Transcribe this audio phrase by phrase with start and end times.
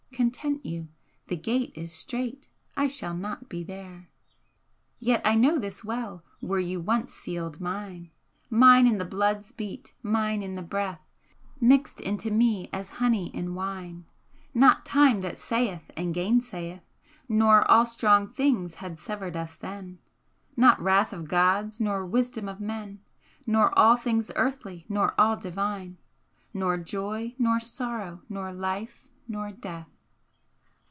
[0.21, 0.87] Content you;
[1.29, 4.09] The gate is strait; I shall not be there.
[4.99, 8.11] Yet I know this well; were you once sealed mine,
[8.47, 11.01] Mine in the blood's beat, mine in the breath,
[11.59, 14.05] Mixed into me as honey in wine,
[14.53, 16.83] Not time that sayeth and gainsayeth,
[17.27, 19.97] Nor all strong things had severed us then,
[20.55, 22.99] Not wrath of gods nor wisdom of men,
[23.47, 25.97] Nor all things earthly nor all divine,
[26.53, 29.87] Nor joy nor sorrow, nor life nor death!"